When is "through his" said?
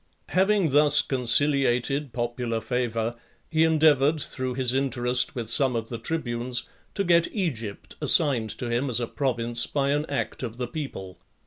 4.19-4.73